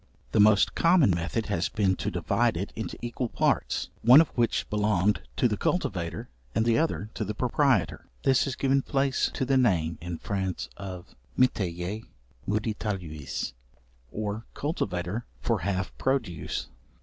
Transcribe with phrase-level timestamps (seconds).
[0.31, 4.67] The most common method has been to divide it into equal parts, one of which
[4.67, 8.07] belonged to the cultivator and the other to the proprietor.
[8.23, 12.01] This has given place to the name (in France) of metayer
[12.47, 13.53] (medietarius)
[14.11, 16.67] or cultivator for half produce.